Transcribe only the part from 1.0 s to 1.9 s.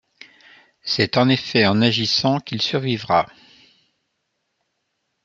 en effet en